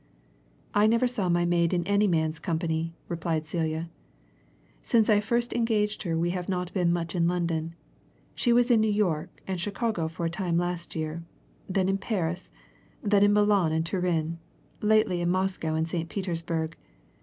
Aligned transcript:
"I 0.73 0.87
never 0.87 1.05
saw 1.05 1.29
my 1.29 1.45
maid 1.45 1.75
in 1.75 1.85
any 1.85 2.07
man's 2.07 2.39
company," 2.39 2.95
replied 3.07 3.45
Celia. 3.45 3.87
"Since 4.81 5.11
I 5.11 5.19
first 5.19 5.53
engaged 5.53 6.01
her 6.01 6.17
we 6.17 6.31
have 6.31 6.49
not 6.49 6.73
been 6.73 6.91
much 6.91 7.13
in 7.13 7.27
London. 7.27 7.75
I 8.47 8.53
was 8.53 8.71
in 8.71 8.81
New 8.81 8.89
York 8.89 9.29
and 9.45 9.61
Chicago 9.61 10.07
for 10.07 10.25
a 10.25 10.27
time 10.31 10.57
last 10.57 10.95
year; 10.95 11.23
then 11.69 11.87
in 11.87 11.99
Paris; 11.99 12.49
then 13.03 13.21
in 13.21 13.31
Milan 13.33 13.71
and 13.71 13.85
Turin; 13.85 14.39
lately 14.81 15.21
in 15.21 15.29
Moscow 15.29 15.75
and 15.75 15.87
St. 15.87 16.09
Petersburg. 16.09 16.75